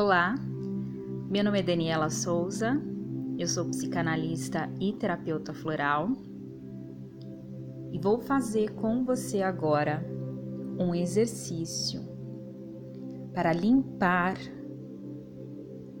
[0.00, 0.36] Olá,
[1.28, 2.80] meu nome é Daniela Souza,
[3.36, 6.12] eu sou psicanalista e terapeuta floral
[7.90, 10.06] e vou fazer com você agora
[10.78, 12.00] um exercício
[13.34, 14.36] para limpar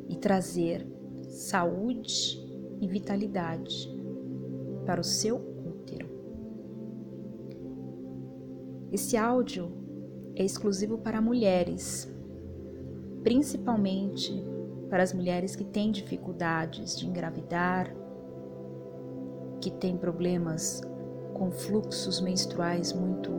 [0.08, 0.86] e trazer
[1.22, 2.38] saúde
[2.80, 3.92] e vitalidade
[4.86, 6.08] para o seu útero.
[8.92, 9.72] Esse áudio
[10.36, 12.16] é exclusivo para mulheres
[13.22, 14.44] principalmente
[14.88, 17.94] para as mulheres que têm dificuldades de engravidar,
[19.60, 20.80] que têm problemas
[21.34, 23.30] com fluxos menstruais muito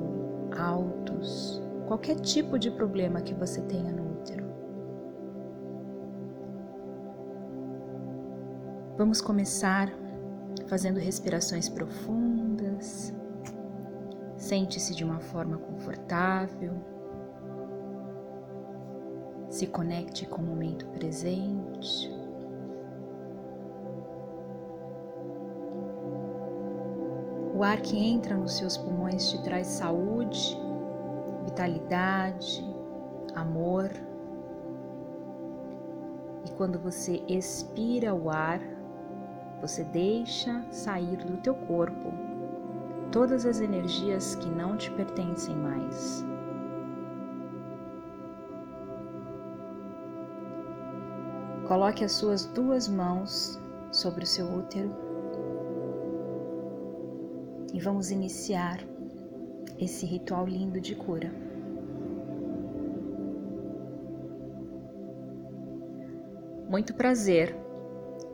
[0.57, 4.45] altos, qualquer tipo de problema que você tenha no útero.
[8.97, 9.89] Vamos começar
[10.67, 13.13] fazendo respirações profundas.
[14.37, 16.98] Sente-se de uma forma confortável.
[19.49, 22.09] Se conecte com o momento presente.
[27.55, 30.57] O ar que entra nos seus pulmões te traz saúde,
[31.43, 32.63] vitalidade,
[33.35, 33.89] amor.
[36.45, 38.61] E quando você expira o ar,
[39.59, 42.13] você deixa sair do teu corpo
[43.11, 46.23] todas as energias que não te pertencem mais.
[51.69, 53.59] Coloque as suas duas mãos
[53.91, 54.91] sobre o seu útero
[57.71, 58.79] e vamos iniciar
[59.77, 61.31] esse ritual lindo de cura.
[66.67, 67.55] Muito prazer,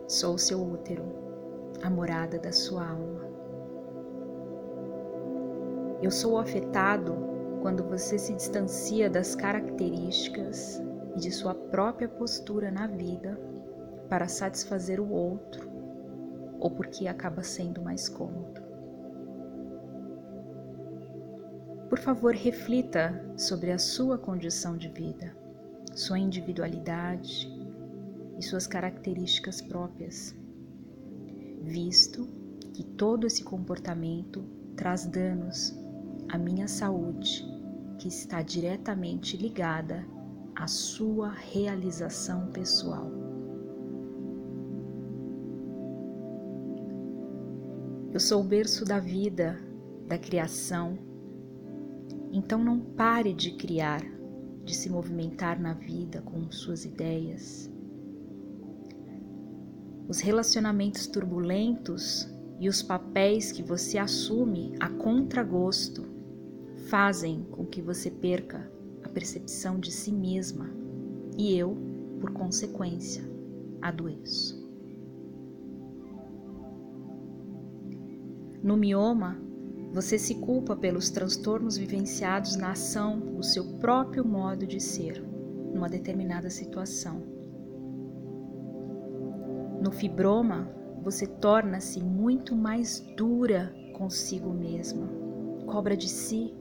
[0.07, 1.03] sou o seu útero,
[1.83, 3.27] a morada da sua alma.
[6.01, 7.13] Eu sou afetado
[7.61, 10.81] quando você se distancia das características
[11.15, 13.39] e de sua própria postura na vida
[14.09, 15.69] para satisfazer o outro
[16.59, 18.61] ou porque acaba sendo mais cômodo.
[21.89, 25.35] Por favor, reflita sobre a sua condição de vida,
[25.93, 27.47] sua individualidade
[28.37, 30.35] e suas características próprias,
[31.61, 32.27] visto
[32.73, 34.43] que todo esse comportamento
[34.75, 35.73] traz danos
[36.27, 37.45] à minha saúde,
[37.97, 40.05] que está diretamente ligada
[40.55, 43.11] a sua realização pessoal.
[48.13, 49.59] Eu sou o berço da vida,
[50.07, 50.97] da criação,
[52.31, 54.01] então não pare de criar,
[54.63, 57.69] de se movimentar na vida com suas ideias.
[60.07, 62.29] Os relacionamentos turbulentos
[62.61, 66.05] e os papéis que você assume a contragosto
[66.87, 68.71] fazem com que você perca
[69.09, 70.69] percepção de si mesma
[71.37, 71.77] e eu,
[72.19, 73.23] por consequência,
[73.81, 74.63] adoeço.
[78.63, 79.37] No mioma,
[79.91, 85.23] você se culpa pelos transtornos vivenciados na ação do seu próprio modo de ser
[85.73, 87.21] numa determinada situação.
[89.81, 90.69] No fibroma,
[91.03, 95.07] você torna-se muito mais dura consigo mesma,
[95.67, 96.53] cobra de si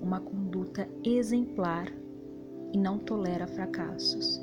[0.00, 1.92] uma conduta exemplar
[2.72, 4.40] e não tolera fracassos.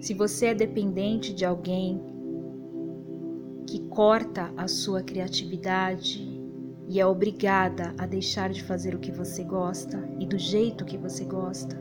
[0.00, 2.02] Se você é dependente de alguém
[3.68, 6.28] que corta a sua criatividade
[6.88, 10.98] e é obrigada a deixar de fazer o que você gosta e do jeito que
[10.98, 11.80] você gosta,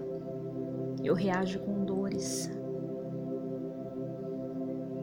[1.04, 2.50] eu reajo com dores.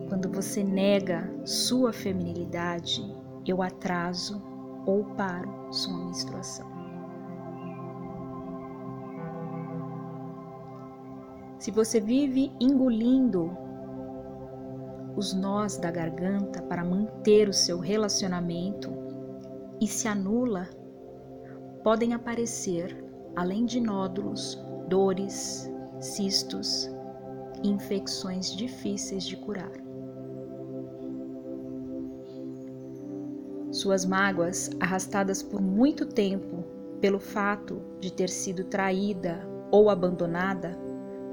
[0.09, 3.03] Quando você nega sua feminilidade,
[3.45, 4.41] eu atraso
[4.87, 6.67] ou paro sua menstruação.
[11.59, 13.51] Se você vive engolindo
[15.17, 18.91] os nós da garganta para manter o seu relacionamento
[19.81, 20.69] e se anula,
[21.83, 25.69] podem aparecer, além de nódulos, dores,
[26.01, 26.89] cistos
[27.63, 29.88] e infecções difíceis de curar.
[33.79, 36.65] Suas mágoas, arrastadas por muito tempo
[37.01, 39.39] pelo fato de ter sido traída
[39.71, 40.77] ou abandonada,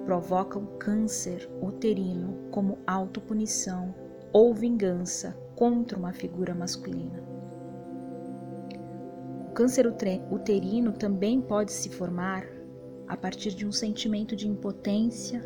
[0.06, 3.96] provocam câncer uterino como autopunição
[4.32, 7.20] ou vingança contra uma figura masculina.
[9.50, 9.92] O câncer
[10.30, 12.46] uterino também pode se formar
[13.08, 15.42] a partir de um sentimento de impotência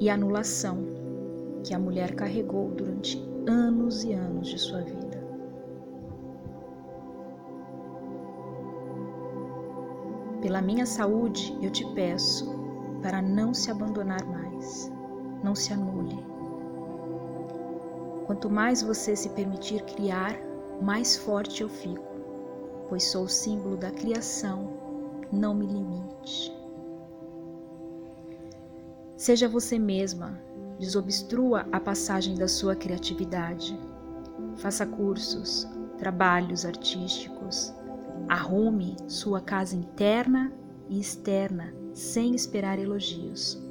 [0.00, 0.82] e anulação
[1.62, 5.01] que a mulher carregou durante anos e anos de sua vida.
[10.42, 12.52] Pela minha saúde, eu te peço
[13.00, 14.90] para não se abandonar mais,
[15.40, 16.18] não se anule.
[18.26, 20.36] Quanto mais você se permitir criar,
[20.80, 22.04] mais forte eu fico,
[22.88, 24.68] pois sou o símbolo da criação,
[25.30, 26.52] não me limite.
[29.16, 30.40] Seja você mesma,
[30.76, 33.78] desobstrua a passagem da sua criatividade.
[34.56, 35.68] Faça cursos,
[35.98, 37.72] trabalhos artísticos,
[38.28, 40.52] arrume sua casa interna
[40.88, 43.62] e externa sem esperar elogios.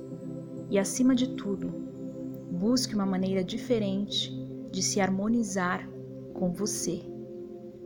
[0.70, 1.70] E acima de tudo,
[2.52, 4.32] busque uma maneira diferente
[4.72, 5.90] de se harmonizar
[6.34, 7.02] com você,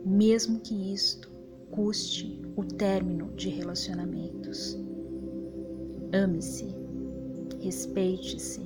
[0.04, 1.30] mesmo que isto
[1.70, 4.78] custe o término de relacionamentos.
[6.12, 6.74] Ame-se,
[7.60, 8.62] respeite-se,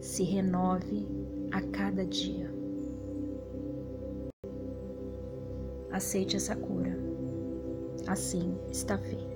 [0.00, 1.06] se renove
[1.50, 2.52] a cada dia.
[5.90, 6.97] Aceite essa cura.
[8.08, 9.27] Assim está feito.